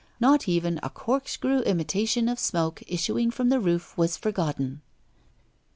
[0.19, 4.81] Not even a corkscrew imitation of smoke issuing from the roof was forgotten.